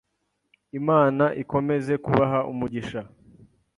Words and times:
Imana 0.79 1.25
ikomeze 1.41 1.93
kubaha 2.05 2.39
umugisha 2.51 2.99